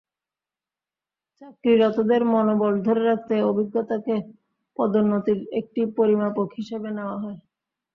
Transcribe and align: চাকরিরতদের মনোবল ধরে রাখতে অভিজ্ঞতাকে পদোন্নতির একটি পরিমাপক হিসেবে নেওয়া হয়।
চাকরিরতদের 1.41 2.21
মনোবল 2.31 2.73
ধরে 2.85 3.01
রাখতে 3.05 3.35
অভিজ্ঞতাকে 3.49 4.15
পদোন্নতির 4.77 5.39
একটি 5.59 5.81
পরিমাপক 5.97 6.47
হিসেবে 6.59 6.89
নেওয়া 6.97 7.17
হয়। 7.23 7.39